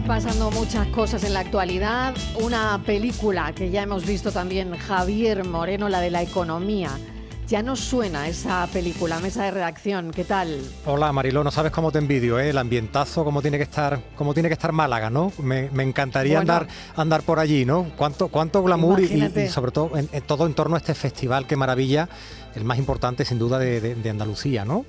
[0.00, 2.14] está pasando muchas cosas en la actualidad.
[2.40, 6.90] Una película que ya hemos visto también, Javier Moreno, la de la economía.
[7.48, 10.10] Ya nos suena esa película, mesa de redacción.
[10.12, 10.60] ¿Qué tal?
[10.86, 12.50] Hola Mariló, no sabes cómo te envidio, ¿eh?
[12.50, 15.32] el ambientazo, cómo tiene que estar, cómo tiene que estar Málaga, ¿no?
[15.42, 17.90] Me, encantaría andar, andar por allí, ¿no?
[17.96, 22.08] Cuánto, cuánto glamour y, sobre todo en, todo en torno a este festival, qué maravilla,
[22.54, 24.86] el más importante sin duda de Andalucía, ¿no?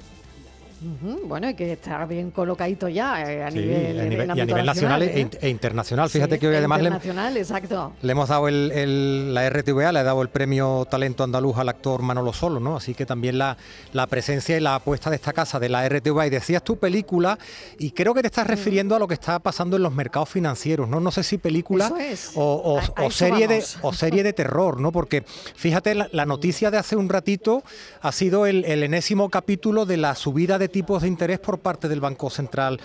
[0.84, 4.66] Bueno, hay que estar bien colocadito ya eh, a, nivel, a, nivel, y a nivel
[4.66, 5.30] nacional e, ¿eh?
[5.40, 6.10] e, internacional.
[6.10, 6.90] Fíjate que hoy además le,
[7.40, 7.94] exacto.
[8.02, 12.02] le hemos dado el, la RTVA, le ha dado el premio Talento Andaluz al actor
[12.02, 12.78] Manolo Solo, ¿no?
[12.78, 13.58] Así que también la,
[13.94, 16.26] la presencia y la apuesta de esta casa de la RTVA.
[16.26, 17.38] Y decías tu película,
[17.78, 20.90] y creo que te estás refiriendo a lo que está pasando en los mercados financieros,
[20.90, 21.00] ¿no?
[21.00, 21.94] No sé si película
[22.34, 22.80] o,
[23.12, 24.92] serie de, o serie de terror, ¿no?
[24.92, 25.24] Porque
[25.56, 27.62] fíjate, la, noticia de hace un ratito
[28.02, 31.88] ha sido el, el enésimo capítulo de la subida de tipos de interés por parte
[31.88, 32.80] del Banco Central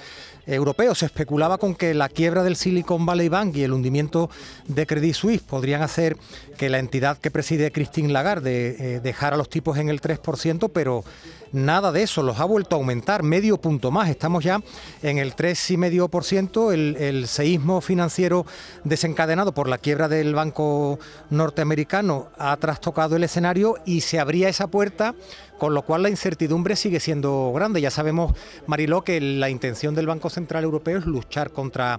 [0.46, 0.94] Europeo.
[0.94, 4.30] Se especulaba con que la quiebra del Silicon Valley Bank y el hundimiento
[4.66, 6.16] de Credit Suisse podrían hacer
[6.56, 11.04] que la entidad que preside Christine Lagarde eh, dejara los tipos en el 3%, pero
[11.52, 14.08] nada de eso, los ha vuelto a aumentar, medio punto más.
[14.08, 14.60] Estamos ya
[15.02, 16.72] en el 3,5%.
[16.72, 18.46] El, el seísmo financiero
[18.84, 20.98] desencadenado por la quiebra del banco
[21.30, 25.14] norteamericano ha trastocado el escenario y se abría esa puerta
[25.58, 27.80] con lo cual la incertidumbre sigue siendo grande.
[27.80, 28.34] Ya sabemos,
[28.66, 31.98] Mariló, que la intención del Banco Central Europeo es luchar contra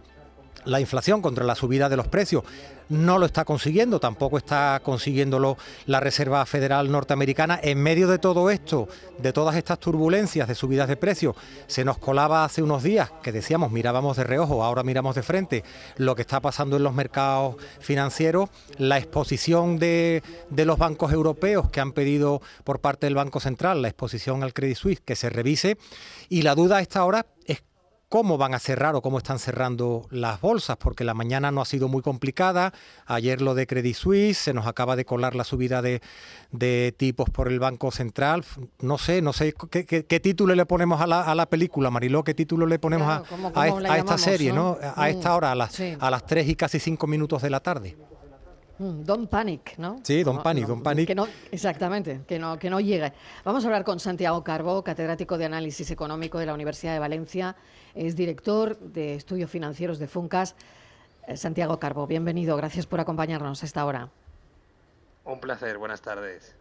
[0.66, 2.44] la inflación, contra la subida de los precios.
[2.90, 5.58] No lo está consiguiendo, tampoco está consiguiéndolo
[5.88, 7.60] la Reserva Federal Norteamericana.
[7.62, 11.98] En medio de todo esto, de todas estas turbulencias de subidas de precios, se nos
[11.98, 15.64] colaba hace unos días que decíamos mirábamos de reojo, ahora miramos de frente
[15.98, 21.70] lo que está pasando en los mercados financieros, la exposición de, de los bancos europeos
[21.70, 25.30] que han pedido por parte del Banco Central, la exposición al Credit Suisse, que se
[25.30, 25.78] revise.
[26.30, 27.26] Y la duda a esta hora
[28.10, 31.66] cómo van a cerrar o cómo están cerrando las bolsas, porque la mañana no ha
[31.66, 32.74] sido muy complicada.
[33.06, 36.02] Ayer lo de Credit Suisse, se nos acaba de colar la subida de,
[36.98, 38.46] tipos por el Banco Central.
[38.80, 42.34] No sé, no sé qué, título le ponemos a la, a la, película, Mariló, qué
[42.34, 43.24] título le ponemos a,
[43.56, 44.78] a, esta serie, ¿no?
[44.96, 47.60] A esta mm, hora, a las, a las 3 y casi 5 minutos de la
[47.60, 47.98] tarde.
[48.80, 50.00] Mm, Don Panic, ¿no?
[50.04, 51.08] Sí, Don Panic, Don Panic.
[51.08, 53.14] Que no, exactamente, que no, que no llegue.
[53.44, 57.56] Vamos a hablar con Santiago Carbo, catedrático de Análisis Económico de la Universidad de Valencia
[57.98, 60.56] es director de estudios financieros de Funcas.
[61.28, 64.10] Eh, Santiago Carbo, bienvenido, gracias por acompañarnos a esta hora.
[65.26, 66.56] Un placer, buenas tardes.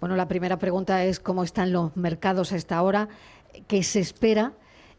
[0.00, 3.08] Bueno, la primera pregunta es cómo están los mercados a esta hora,
[3.66, 4.52] qué se espera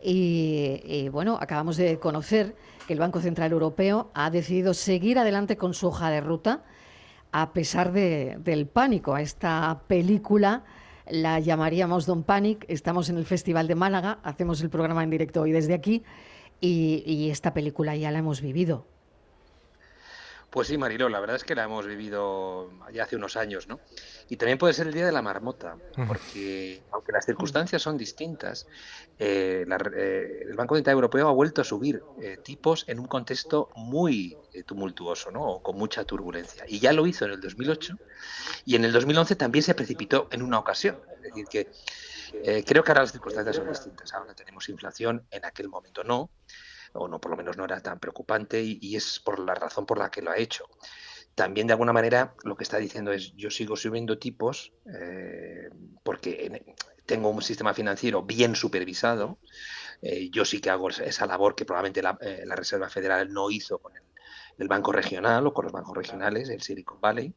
[0.03, 2.55] y, bueno, acabamos de conocer
[2.87, 6.63] que el Banco Central Europeo ha decidido seguir adelante con su hoja de ruta
[7.31, 10.63] a pesar del pánico esta película
[11.09, 12.65] la llamaríamos Don Panic.
[12.67, 16.03] Estamos en el Festival de Málaga, hacemos el programa en directo hoy desde aquí
[16.59, 18.85] y, esta película ya la hemos vivido.
[20.51, 23.79] Pues sí, Marilo, la verdad es que la hemos vivido ya hace unos años, ¿no?
[24.27, 28.67] Y también puede ser el día de la marmota, porque aunque las circunstancias son distintas,
[29.17, 33.69] eh, eh, el Banco Central Europeo ha vuelto a subir eh, tipos en un contexto
[33.77, 35.41] muy tumultuoso, ¿no?
[35.41, 36.65] O con mucha turbulencia.
[36.67, 37.95] Y ya lo hizo en el 2008
[38.65, 40.99] y en el 2011 también se precipitó en una ocasión.
[41.15, 44.13] Es decir, que creo que ahora las circunstancias son distintas.
[44.13, 46.29] Ahora tenemos inflación, en aquel momento no
[46.93, 49.97] o no, por lo menos no era tan preocupante y, es por la razón por
[49.97, 50.65] la que lo ha hecho.
[51.35, 55.69] También de alguna manera lo que está diciendo es yo sigo subiendo tipos eh,
[56.03, 56.75] porque
[57.05, 59.37] tengo un sistema financiero bien supervisado.
[60.01, 63.79] Eh, yo sí que hago esa labor que probablemente la, eh, Reserva Federal no hizo
[63.79, 67.33] con el, Banco Regional o con los bancos regionales, el Silicon Valley.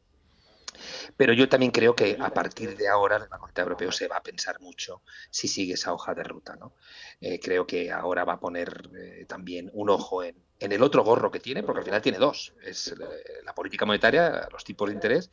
[1.17, 4.17] Pero yo también creo que a partir de ahora el Banco Central Europeo se va
[4.17, 6.55] a pensar mucho si sigue esa hoja de ruta.
[6.55, 6.73] ¿no?
[7.21, 11.31] Eh, creo que ahora va a poner eh, también un ojo en, el otro gorro
[11.31, 12.53] que tiene, porque al final tiene dos.
[12.63, 12.95] Es
[13.43, 15.29] la política monetaria, los tipos de interés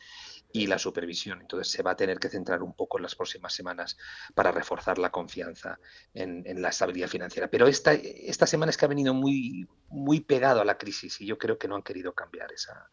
[0.52, 1.40] y la supervisión.
[1.40, 3.96] Entonces se va a tener que centrar un poco en las próximas semanas
[4.34, 5.78] para reforzar la confianza
[6.12, 7.48] en, la estabilidad financiera.
[7.48, 11.26] Pero esta, esta semana es que ha venido muy, muy pegado a la crisis y
[11.26, 12.90] yo creo que no han querido cambiar esa,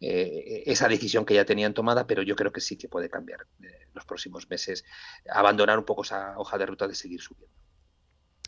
[0.00, 3.40] eh, esa decisión que ya tenían tomada, pero yo creo que sí que puede cambiar
[3.58, 4.84] en eh, los próximos meses,
[5.28, 7.58] abandonar un poco esa hoja de ruta de seguir subiendo.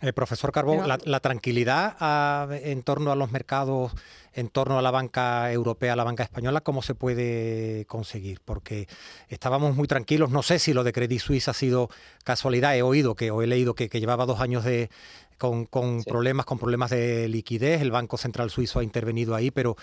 [0.03, 3.93] Eh, profesor Carbó, la, tranquilidad ah, en torno a los mercados,
[4.33, 8.41] en torno a la banca europea, a la banca española, ¿cómo se puede conseguir?
[8.43, 8.89] Porque
[9.29, 11.91] estábamos muy tranquilos, no sé si lo de Credit Suisse ha sido
[12.25, 14.89] casualidad, he oído que, o he leído que, llevaba dos años de,
[15.37, 19.77] con, problemas, con problemas de liquidez, el Banco Central Suizo ha intervenido ahí, pero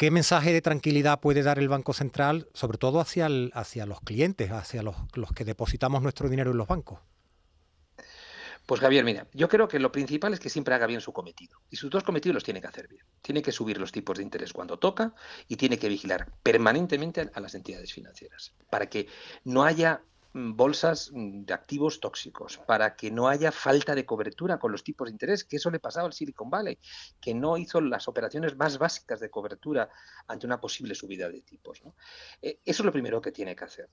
[0.00, 4.50] ¿Qué mensaje de tranquilidad puede dar el Banco Central, sobre todo hacia, hacia los clientes,
[4.50, 4.96] hacia los,
[5.36, 7.00] que depositamos nuestro dinero en los bancos?
[8.64, 11.58] Pues Javier, mira, yo creo que lo principal es que siempre haga bien su cometido.
[11.68, 13.04] Y sus dos cometidos los tiene que hacer bien.
[13.20, 15.12] Tiene que subir los tipos de interés cuando toca
[15.48, 19.06] y tiene que vigilar permanentemente a las entidades financieras para que
[19.44, 20.00] no haya
[20.32, 25.06] bolsas mm, de activos tóxicos, para que no haya falta de cobertura con los tipos
[25.06, 26.78] de interés, que eso le pasaba al Silicon Valley,
[27.20, 29.90] que no hizo las operaciones más básicas de cobertura
[30.26, 31.82] ante una posible subida de tipos.
[32.42, 33.88] Eh, eso es lo primero que tiene que hacer.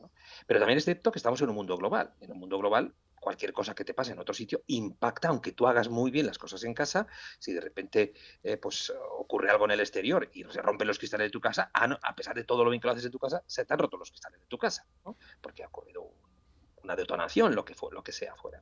[0.45, 2.13] Pero también es cierto que estamos en un mundo global.
[2.21, 5.67] En un mundo global cualquier cosa que te pase en otro sitio impacta, aunque tú
[5.67, 7.07] hagas muy bien las cosas en casa,
[7.39, 8.13] si de repente
[8.43, 11.69] eh, pues ocurre algo en el exterior y se rompen los cristales de tu casa,
[11.73, 13.79] a, pesar de todo lo bien que lo haces en tu casa, se te han
[13.79, 14.87] roto los cristales de tu casa,
[15.41, 15.66] porque ha ocurrido
[16.87, 18.61] una detonación, lo que, fue, lo que sea fuera.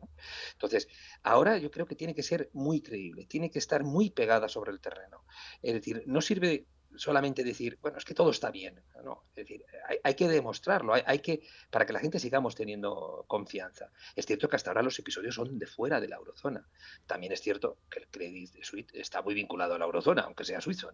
[0.54, 0.88] Entonces,
[1.24, 4.72] ahora yo creo que tiene que ser muy creíble, tiene que estar muy pegada sobre
[4.72, 5.24] el terreno.
[5.62, 6.66] Es decir, no sirve
[6.98, 8.81] solamente decir, bueno, es que todo está bien.
[9.04, 9.25] ¿no?
[9.36, 9.66] Es decir,
[10.04, 13.92] hay, que demostrarlo, hay, que, para que la gente sigamos teniendo confianza.
[14.16, 16.68] Es cierto que hasta ahora los episodios son de fuera de la eurozona.
[17.06, 20.62] También es cierto que el Credit Suisse está muy vinculado a la eurozona, aunque sea
[20.62, 20.89] suizo.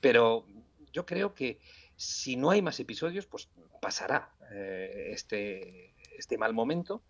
[0.00, 0.46] Pero
[0.92, 1.60] yo creo que
[1.96, 3.48] si no hay más episodios, pues
[3.80, 7.02] pasará eh, este, este mal momento,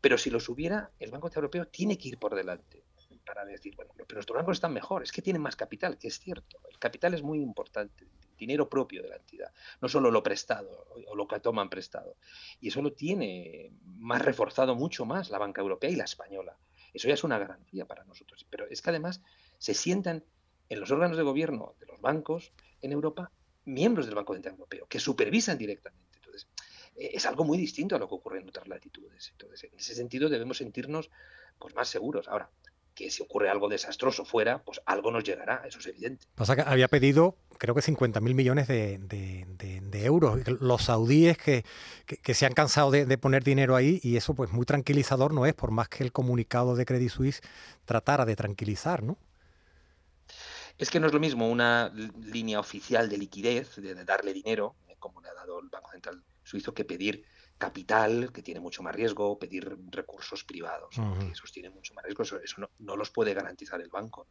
[0.00, 2.84] pero si los hubiera, el Banco Central Europeo tiene que ir por delante
[3.24, 6.18] para decir, bueno, pero nuestros bancos están mejor, es que tienen más capital, que es
[6.18, 6.60] cierto.
[6.70, 11.14] El capital es muy importante, dinero propio de la entidad, no solo lo prestado o
[11.14, 12.16] lo que toman prestado.
[12.60, 16.56] Y eso lo tiene más reforzado mucho más la banca europea y la española.
[16.92, 18.46] Eso ya es una garantía para nosotros.
[18.50, 19.22] Pero es que además
[19.58, 20.24] se sientan
[20.68, 23.30] en los órganos de gobierno de los bancos en Europa
[23.64, 26.01] miembros del Banco Central Europeo que supervisan directamente
[27.12, 29.30] es algo muy distinto a lo que ocurre en otras latitudes.
[29.30, 31.10] Entonces, en ese sentido debemos sentirnos
[31.58, 32.28] pues, más seguros.
[32.28, 32.50] Ahora,
[32.94, 36.26] que si ocurre algo desastroso fuera, pues algo nos llegará, eso es evidente.
[36.34, 39.00] Pasa que había pedido, creo que 50 mil millones de,
[40.04, 40.40] euros.
[40.60, 41.64] Los saudíes que,
[42.34, 45.70] se han cansado de, poner dinero ahí y eso pues muy tranquilizador no es, por
[45.70, 47.40] más que el comunicado de Credit Suisse
[47.84, 49.16] tratara de tranquilizar, ¿no?
[50.78, 54.96] Es que no es lo mismo una línea oficial de liquidez, de darle dinero, eh,
[54.98, 56.22] como le ha dado el Banco Central
[56.52, 57.24] suizo que pedir
[57.56, 62.24] capital, que tiene mucho más riesgo, pedir recursos privados, que esos tienen mucho más riesgo,
[62.24, 64.28] eso, no, los puede garantizar el banco.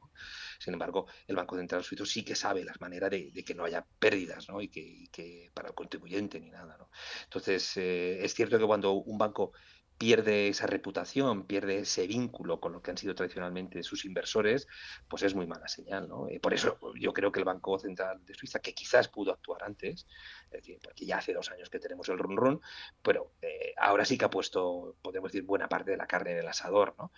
[0.60, 3.86] Sin embargo, el Banco Central Suizo sí que sabe las maneras de, que no haya
[4.00, 4.62] pérdidas ¿no?
[4.62, 6.78] Y, que, para el contribuyente ni nada.
[7.24, 9.54] Entonces, eh, es cierto que cuando un banco
[10.02, 14.68] pierde esa reputación, pierde ese vínculo con lo que han sido tradicionalmente sus inversores,
[15.08, 16.10] pues es muy mala señal.
[16.10, 16.28] ¿no?
[16.28, 19.62] Eh, por eso yo creo que el Banco Central de Suiza, que quizás pudo actuar
[19.62, 20.08] antes,
[20.46, 22.62] es decir, porque ya hace dos años que tenemos el run run,
[23.04, 26.40] pero eh, ahora sí que ha puesto, podemos decir, buena parte de la carne en
[26.40, 27.12] el asador, ¿no?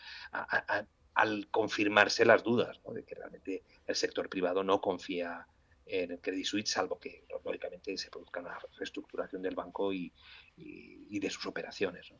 [1.13, 5.47] al confirmarse las dudas de que realmente el sector privado no confía
[5.85, 10.11] en el Credit Suisse, salvo que lógicamente se produzca una reestructuración del banco y,
[10.57, 12.11] y de sus operaciones.
[12.11, 12.19] ¿no?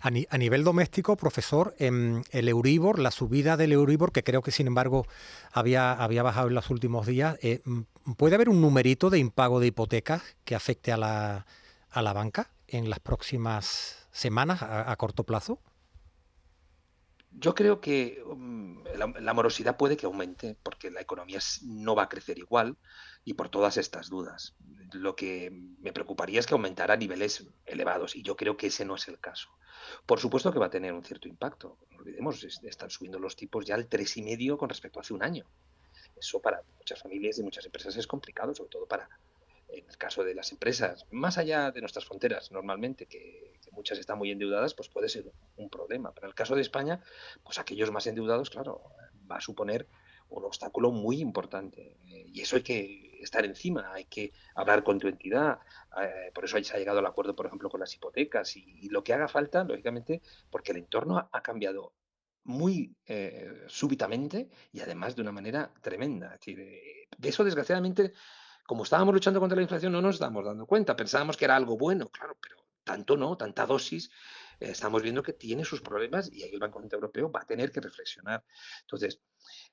[0.00, 4.66] A, nivel doméstico, profesor, en el Euribor, la subida del Euribor, que creo que sin
[4.66, 5.06] embargo
[5.52, 7.62] había, había bajado en los últimos días, eh,
[8.16, 11.46] ¿puede haber un numerito de impago de hipotecas que afecte a la,
[11.90, 15.60] a la banca en las próximas semanas a, corto plazo?
[17.32, 22.08] Yo creo que um, la, morosidad puede que aumente porque la economía no va a
[22.08, 22.76] crecer igual
[23.26, 24.54] y por todas estas dudas.
[24.92, 28.84] Lo que me preocuparía es que aumentara a niveles elevados y yo creo que ese
[28.84, 29.50] no es el caso.
[30.06, 31.76] Por supuesto que va a tener un cierto impacto.
[31.90, 35.44] No olvidemos, están subiendo los tipos ya al 3,5 con respecto a hace un año.
[36.14, 39.08] Eso para muchas familias y muchas empresas es complicado, sobre todo para,
[39.70, 43.98] en el caso de las empresas, más allá de nuestras fronteras, normalmente, que, que, muchas
[43.98, 46.12] están muy endeudadas, pues puede ser un problema.
[46.14, 47.02] Pero en el caso de España,
[47.42, 48.84] pues aquellos más endeudados, claro,
[49.28, 49.88] va a suponer
[50.28, 51.96] un obstáculo muy importante.
[52.06, 55.58] Y eso hay que estar encima, hay que hablar con tu entidad.
[56.00, 59.02] Eh, por eso se ha llegado al acuerdo, por ejemplo, con las hipotecas y, lo
[59.02, 61.92] que haga falta, lógicamente, porque el entorno ha cambiado
[62.44, 66.38] muy eh, súbitamente y además de una manera tremenda.
[66.44, 68.12] de eso, desgraciadamente,
[68.66, 70.96] como estábamos luchando contra la inflación, no nos damos dando cuenta.
[70.96, 74.10] Pensábamos que era algo bueno, claro, pero tanto no, tanta dosis
[74.60, 77.70] estamos viendo que tiene sus problemas y ahí el Banco Central Europeo va a tener
[77.70, 78.44] que reflexionar.
[78.82, 79.20] Entonces,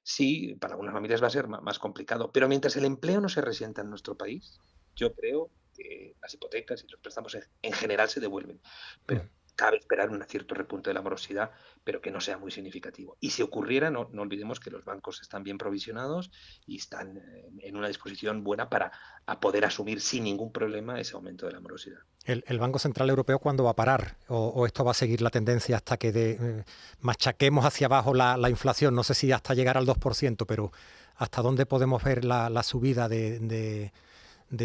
[0.01, 3.41] sí, para algunas familias va a ser más complicado, pero mientras el empleo no se
[3.41, 4.59] resienta en nuestro país,
[4.95, 8.61] yo creo que las hipotecas y los préstamos en general se devuelven.
[9.05, 11.51] Pero cabe esperar un cierto repunte de la morosidad,
[11.83, 13.17] pero que no sea muy significativo.
[13.19, 16.31] Y si ocurriera, no, olvidemos que los bancos están bien provisionados
[16.65, 17.21] y están
[17.59, 18.91] en una disposición buena para
[19.39, 21.99] poder asumir sin ningún problema ese aumento de la morosidad.
[22.25, 24.17] ¿El, Banco Central Europeo cuándo va a parar?
[24.27, 26.63] ¿O, esto va a seguir la tendencia hasta que eh,
[27.01, 28.95] machaquemos hacia abajo la, inflación?
[28.95, 30.71] No sé si hasta llegar al 2%, pero
[31.15, 33.91] ¿hasta dónde podemos ver la, subida de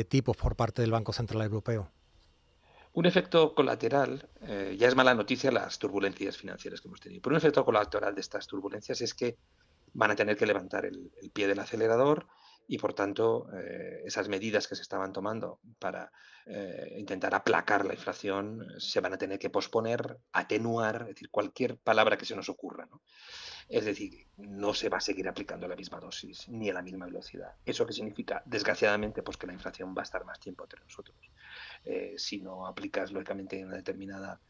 [0.08, 1.90] tipos por parte del Banco Central Europeo?
[2.92, 7.34] Un efecto colateral, eh, ya es mala noticia las turbulencias financieras que hemos tenido, pero
[7.34, 9.36] un efecto colateral de estas turbulencias es que
[9.92, 12.26] van a tener que levantar el, pie del acelerador
[12.66, 16.10] y por tanto eh, esas medidas que se estaban tomando para
[16.46, 21.78] eh, intentar aplacar la inflación se van a tener que posponer, atenuar, es decir, cualquier
[21.78, 22.88] palabra que se nos ocurra.
[23.68, 27.04] Es decir, no se va a seguir aplicando la misma dosis ni a la misma
[27.04, 27.54] velocidad.
[27.66, 28.42] ¿Eso qué significa?
[28.46, 31.18] Desgraciadamente, pues que la inflación va a estar más tiempo entre nosotros.
[31.84, 34.40] Eh, si no aplicas, lógicamente, una determinada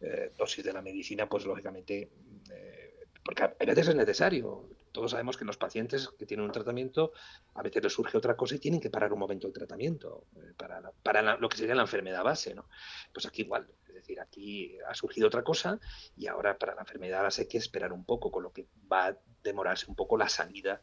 [0.00, 2.10] eh, dosis de la medicina, pues lógicamente,
[2.50, 2.94] eh,
[3.24, 4.68] porque a veces es necesario.
[4.92, 7.12] Todos sabemos que los pacientes que tienen un tratamiento,
[7.54, 10.24] a veces les surge otra cosa y tienen que parar un momento el tratamiento
[10.56, 12.54] para, para lo que sería la enfermedad base.
[12.54, 12.68] ¿no?
[13.12, 13.68] Pues aquí igual,
[13.98, 15.78] decir, aquí ha surgido otra cosa
[16.16, 19.08] y ahora para la enfermedad va a que esperar un poco, con lo que va
[19.08, 20.80] a demorarse un poco la salida,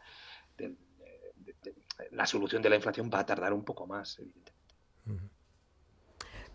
[0.57, 0.75] de,
[2.11, 4.53] la solución de la inflación va a tardar un poco más, evidentemente.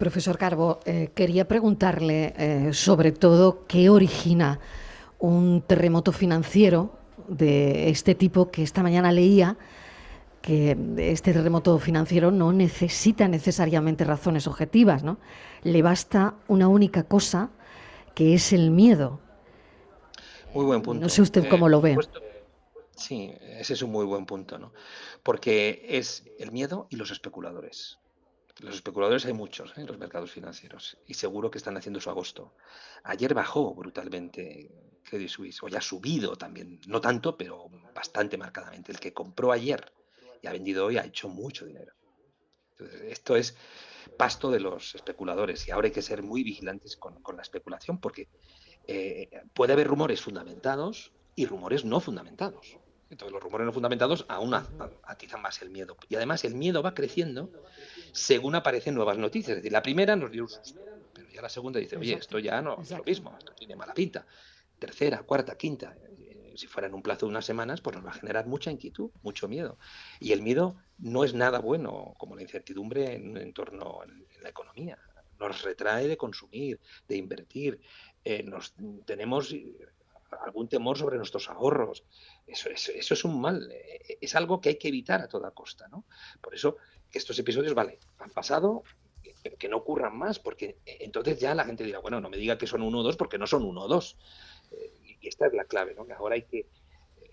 [0.01, 4.59] Profesor Carbo, eh, quería preguntarle eh, sobre todo qué origina
[5.19, 9.59] un terremoto financiero de este tipo que esta mañana leía
[10.41, 15.19] que este terremoto financiero no necesita necesariamente razones objetivas, ¿no?
[15.65, 17.51] Le basta una única cosa,
[18.15, 19.21] que es el miedo.
[20.55, 21.03] Muy buen punto.
[21.03, 21.99] No sé usted cómo lo ve.
[22.97, 24.73] Sí, ese es un muy buen punto, ¿no?
[25.23, 27.99] Porque es el miedo y los especuladores.
[28.61, 29.81] Los especuladores hay muchos ¿eh?
[29.81, 32.55] en los mercados financieros y seguro que están haciendo su agosto.
[33.05, 34.71] Ayer bajó brutalmente
[35.03, 38.93] Credit Suisse, ya ha subido también, no tanto, pero bastante marcadamente.
[38.93, 39.93] El que compró ayer
[40.43, 41.95] y ha vendido hoy ha hecho mucho dinero.
[43.09, 43.57] esto es
[44.17, 48.29] pasto de los especuladores y ahora hay que ser muy vigilantes con, la especulación porque
[48.87, 52.79] eh, puede haber rumores fundamentados y rumores no fundamentados.
[53.09, 55.97] Entonces los rumores no fundamentados aún atizan más el miedo.
[56.09, 57.51] Y además el miedo va creciendo
[58.13, 59.51] según aparecen nuevas noticias.
[59.51, 60.81] Es decir, la primera nos dio un susto,
[61.13, 63.95] pero ya la segunda dice, oye, esto ya no es lo mismo, esto tiene mala
[63.95, 64.27] pinta.
[64.79, 65.95] Tercera, cuarta, quinta
[66.61, 69.11] si fuera en un plazo de unas semanas, pues nos va a generar mucha inquietud,
[69.23, 69.79] mucho miedo.
[70.21, 74.49] Y el miedo no es nada bueno, como la incertidumbre en un entorno en, la
[74.49, 74.99] economía.
[75.39, 77.81] Nos retrae de consumir, de invertir.
[78.25, 78.75] Eh, nos,
[79.05, 79.55] tenemos
[80.45, 82.05] algún temor sobre nuestros ahorros.
[82.47, 85.89] Eso, eso, es un mal, eh, es algo que hay que evitar a toda costa.
[85.89, 86.05] ¿no?
[86.41, 86.77] Por eso
[87.19, 88.83] estos episodios, vale, han pasado,
[89.59, 92.67] que no ocurran más, porque entonces ya la gente dirá, bueno, no me diga que
[92.67, 94.17] son uno o dos, porque no son uno o dos.
[94.73, 96.07] Eh, y esta es la clave, ¿no?
[96.07, 96.67] que ahora hay que eh,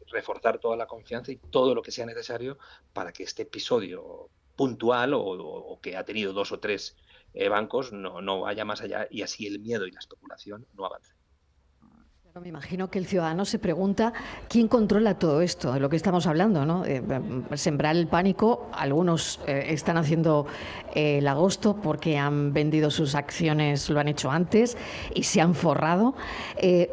[0.08, 2.58] reforzar toda la confianza y todo lo que sea necesario
[2.94, 6.96] para que este episodio puntual o, que ha tenido dos o tres
[7.34, 10.86] eh, bancos no, no vaya más allá y así el miedo y la especulación no
[10.86, 11.17] avance.
[12.42, 14.14] Me imagino que el ciudadano se pregunta
[14.48, 16.86] quién controla todo esto, de lo que estamos hablando, ¿no?
[16.86, 17.02] Eh,
[17.56, 20.46] sembrar el pánico, algunos eh, están haciendo
[20.94, 24.78] eh, el agosto porque han vendido sus acciones, lo han hecho antes
[25.16, 26.16] y se han forrado.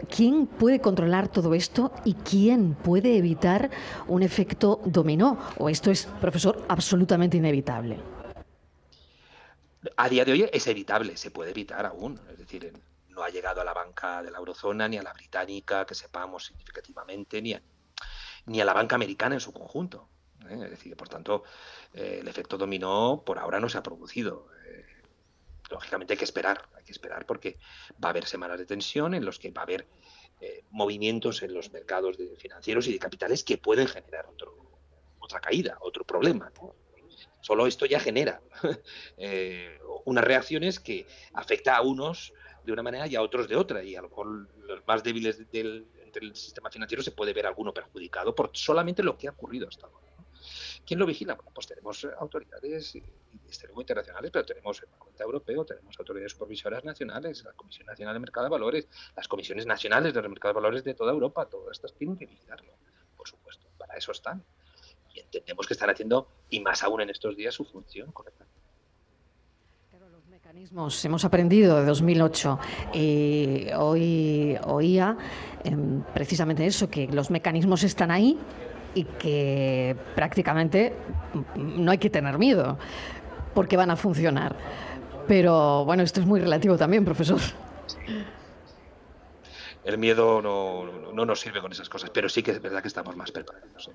[0.09, 3.71] ¿Quién puede controlar todo esto y quién puede evitar
[4.07, 5.39] un efecto dominó?
[5.59, 7.99] ¿O esto es, profesor, absolutamente inevitable?
[9.97, 12.19] A día de hoy es evitable, se puede evitar aún.
[12.31, 12.73] Es decir,
[13.15, 16.47] no ha llegado a la banca de la eurozona, ni a la británica, que sepamos
[16.47, 17.63] significativamente, ni a,
[18.47, 20.09] ni a la banca americana en su conjunto.
[20.49, 20.61] ¿eh?
[20.65, 21.45] Es decir, por tanto,
[21.93, 24.49] eh, el efecto dominó por ahora no se ha producido.
[24.67, 24.85] Eh,
[25.71, 27.59] lógicamente hay que esperar, hay que esperar porque
[28.03, 29.87] va a haber semanas de tensión en los que va a haber
[30.71, 34.27] movimientos en los mercados de financieros y de capitales que pueden generar
[35.19, 36.53] otra caída, otro problema.
[37.41, 38.43] Solo esto ya genera
[40.05, 43.83] unas reacciones que afecta a unos de una manera y a otros de otra.
[43.83, 45.87] Y a lo mejor los más débiles del,
[46.33, 50.07] sistema financiero se puede ver alguno perjudicado por solamente lo que ha ocurrido hasta ahora.
[50.87, 51.35] ¿Quién lo vigila?
[51.35, 52.95] Bueno, pues tenemos autoridades
[53.77, 58.45] internacionales, pero tenemos el Banco Europeo, tenemos autoridades supervisoras nacionales, la Comisión Nacional de Mercado
[58.45, 62.17] de Valores, las comisiones nacionales de mercado de valores de toda Europa, todas estas tienen
[62.17, 62.73] que vigilarlo,
[63.17, 64.45] por supuesto, para eso están.
[65.13, 68.13] Y entendemos que están haciendo, y más aún en estos días, su función
[70.57, 72.59] Hemos aprendido de 2008
[72.93, 75.17] y hoy oía
[75.65, 78.39] em, precisamente eso, que los mecanismos están ahí
[78.95, 80.95] y que prácticamente
[81.57, 82.79] no hay que tener miedo
[83.53, 84.55] porque van a funcionar.
[85.27, 87.41] Pero bueno, esto es muy relativo también, profesor.
[89.83, 92.89] El miedo no, no, nos sirve con esas cosas, pero sí que es verdad que
[92.89, 93.91] estamos más preparados.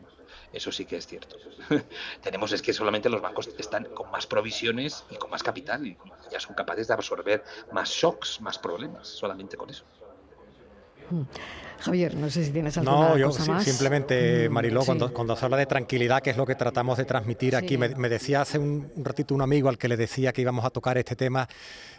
[0.52, 1.38] Eso sí que es cierto.
[2.22, 6.00] Tenemos es que solamente los bancos están con más provisiones y con más capital y
[6.30, 9.86] ya son capaces de absorber más shocks, más problemas, solamente con eso.
[11.10, 11.24] Hmm.
[11.80, 13.64] Javier, no sé si tienes alguna no, yo, cosa más.
[13.64, 17.06] Simplemente, mm, Mariló, cuando, cuando se habla de tranquilidad, que es lo que tratamos de
[17.06, 20.66] transmitir aquí, me, decía hace un, ratito un amigo al que le decía que íbamos
[20.66, 21.48] a tocar este tema,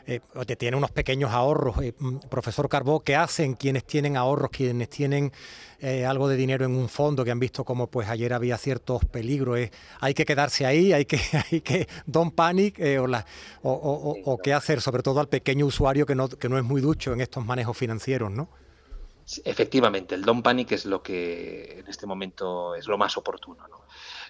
[0.06, 4.50] eh, que tiene unos pequeños ahorros, eh, mm, profesor Carbó, ¿qué hacen quienes tienen ahorros,
[4.50, 5.32] quienes tienen
[5.80, 9.06] eh, algo de dinero en un fondo, que han visto como pues ayer había ciertos
[9.06, 9.58] peligros?
[10.00, 11.18] hay que quedarse ahí, hay que,
[11.50, 13.24] hay que don't panic, o, la,
[13.62, 16.82] o, o, qué hacer, sobre todo al pequeño usuario que no, que no es muy
[16.82, 18.59] ducho en estos manejos financieros, ¿no?
[19.44, 23.64] Efectivamente, el Don Panic es lo que en este momento es lo más oportuno.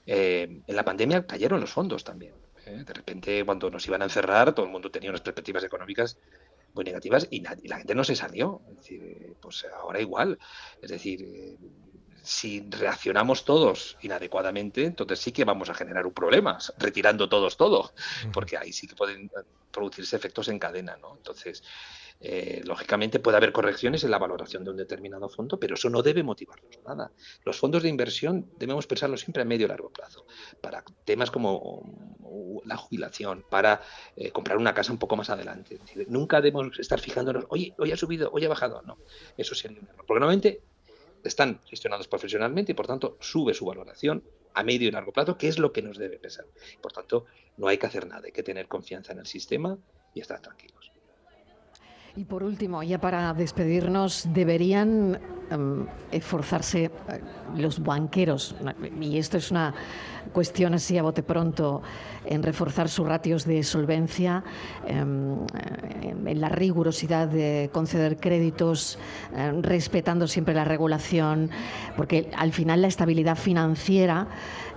[0.07, 2.35] Eh, en la pandemia cayeron los fondos también.
[2.67, 2.85] ¿eh?
[2.85, 6.19] De repente, cuando nos iban a encerrar, todo el mundo tenía unas perspectivas económicas
[6.75, 8.61] muy negativas y, la gente no se salió.
[9.41, 10.39] pues ahora igual.
[10.83, 11.57] Es decir, eh,
[12.23, 17.93] si reaccionamos todos inadecuadamente, entonces sí que vamos a generar un problema, retirando todos todo,
[18.33, 19.31] porque ahí sí que pueden
[19.71, 20.97] producirse efectos en cadena.
[20.97, 21.17] ¿no?
[21.17, 21.63] Entonces,
[22.23, 26.03] eh, lógicamente puede haber correcciones en la valoración de un determinado fondo, pero eso no
[26.03, 27.13] debe motivarnos nada.
[27.45, 30.27] Los fondos de inversión debemos pensarlos siempre a medio y largo plazo,
[30.61, 31.83] para temas como
[32.21, 33.81] uh, la jubilación, para
[34.17, 35.79] eh, comprar una casa un poco más adelante.
[36.09, 38.83] nunca debemos estar fijándonos, oye, hoy ha subido, hoy ha bajado.
[38.83, 38.99] No,
[39.39, 40.05] eso sería un error.
[40.07, 40.61] Porque normalmente
[41.25, 44.25] están gestionados profesionalmente y por tanto sube su valoración
[44.55, 46.45] a medio y largo plazo, que es lo que nos debe pesar.
[46.81, 49.79] Por tanto, no hay que hacer nada, hay que tener confianza en el sistema
[50.15, 50.93] y estar tranquilos.
[52.17, 56.91] Y por último, ya para despedirnos, deberían em, esforzarse eh,
[57.57, 58.57] los banqueros,
[59.01, 59.73] y esto es una
[60.33, 61.83] cuestión así a bote pronto,
[62.25, 64.43] en reforzar sus ratios de solvencia,
[64.87, 65.37] em,
[66.27, 68.99] en la rigurosidad de conceder créditos,
[69.35, 71.51] em, respetando siempre la regulación,
[71.97, 74.29] porque al final la estabilidad financiera,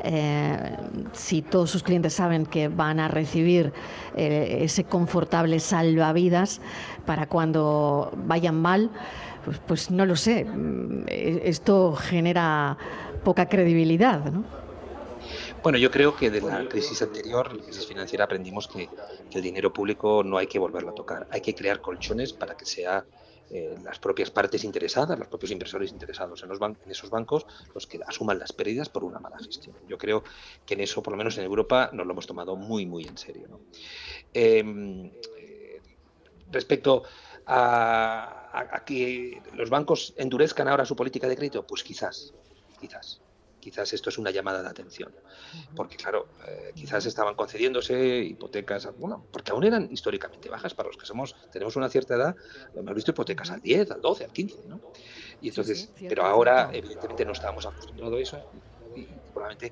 [0.06, 0.76] eh,
[1.14, 3.72] si todos sus clientes saben que van a recibir
[4.16, 6.62] eh, ese confortable salvavidas
[7.06, 8.90] para cuando vayan mal,
[9.46, 12.78] pues, pues no lo sé, mm, esto genera
[13.24, 14.44] poca credibilidad, ¿no?
[15.64, 18.90] Bueno, yo creo que de la crisis anterior, la crisis financiera, aprendimos que,
[19.34, 21.28] el dinero público no hay que volverlo a tocar.
[21.32, 23.06] Hay que crear colchones para que sea
[23.50, 27.88] eh, las propias partes interesadas, los propios inversores interesados en, los en esos bancos, los
[27.88, 29.76] que asuman las pérdidas por una mala gestión.
[29.88, 30.24] Yo creo
[30.66, 33.18] que en eso, por lo menos en Europa, nos lo hemos tomado muy, muy en
[33.18, 33.48] serio.
[34.34, 35.12] Em,
[36.54, 37.04] respecto
[37.46, 42.34] a, a que los bancos endurezcan ahora su política de crédito, pues quizás,
[42.80, 43.20] quizás.
[43.64, 45.16] Quizás esto es una llamada de atención.
[45.74, 50.74] Porque, claro, eh, quizás estaban concediéndose hipotecas, bueno, porque aún eran históricamente bajas.
[50.74, 52.36] Para los que somos, tenemos una cierta edad,
[52.76, 54.82] hemos visto hipotecas al 10, al 12, al 15, ¿no?
[55.42, 58.52] Y entonces, pero ahora, evidentemente, no estábamos acostumbrados a eso.
[58.98, 59.72] Y, probablemente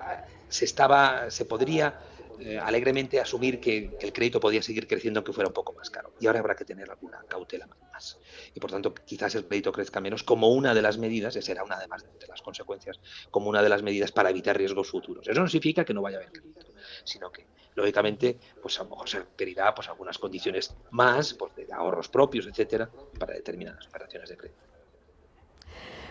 [0.00, 2.00] ah, se estaba, se podría
[2.40, 6.14] eh, alegremente asumir que, el crédito podía seguir creciendo aunque fuera un poco más caro.
[6.20, 8.18] Y ahora habrá que tener alguna cautela más.
[8.54, 11.64] Y por tanto, quizás el crédito crezca menos como una de las medidas, esa será
[11.64, 13.00] una de, de las consecuencias,
[13.30, 15.28] como una de las medidas para evitar riesgos futuros.
[15.28, 16.66] Eso no significa que no vaya a haber crédito,
[17.04, 21.66] sino que, lógicamente, pues a lo mejor se pedirá pues, algunas condiciones más, pues, de
[21.72, 24.69] ahorros propios, etcétera, para determinadas operaciones de crédito.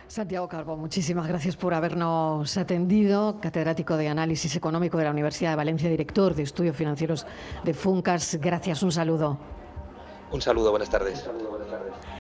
[0.09, 5.55] Santiago Carbo, muchísimas gracias por habernos atendido, catedrático de Análisis Económico de la Universidad de
[5.57, 7.27] Valencia, director de Estudios Financieros
[7.63, 8.39] de FUNCAS.
[8.41, 9.37] Gracias, un saludo.
[10.31, 11.29] Un saludo, buenas tardes.